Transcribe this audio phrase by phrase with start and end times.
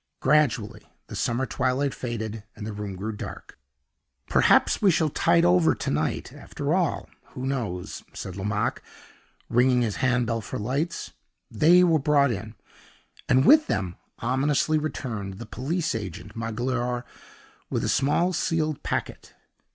[0.19, 3.59] Gradually the summer twilight faded, and the room grew dark.
[4.27, 8.81] "Perhaps we shall tide over to night, after all who knows?" said Lomaque,
[9.47, 11.11] ringing his handbell for lights.
[11.51, 12.55] They were brought in,
[13.29, 17.05] and with them ominously returned the police agent Magloire
[17.69, 19.35] with a small sealed packet.